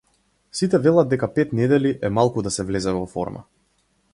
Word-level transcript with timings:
Сите 0.59 0.79
велат 0.85 1.11
дека 1.11 1.29
пет 1.35 1.53
недели 1.59 1.91
е 2.09 2.13
малку 2.19 2.45
да 2.47 2.55
се 2.57 2.67
влезе 2.71 2.95
во 3.01 3.07
форма. 3.17 3.45